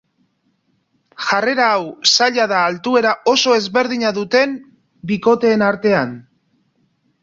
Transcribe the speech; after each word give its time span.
Jarrera 1.25 1.67
hau 1.73 1.83
zaila 2.13 2.49
da 2.53 2.63
altuera 2.71 3.13
oso 3.37 3.55
ezberdina 3.61 4.17
duten 4.21 4.59
bikoteen 5.13 5.71
artean. 5.73 6.23